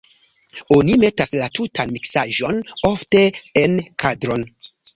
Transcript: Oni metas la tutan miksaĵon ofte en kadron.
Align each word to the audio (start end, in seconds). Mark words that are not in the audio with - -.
Oni 0.77 0.95
metas 1.03 1.33
la 1.41 1.49
tutan 1.59 1.93
miksaĵon 1.99 2.59
ofte 2.91 3.25
en 3.65 3.79
kadron. 4.07 4.51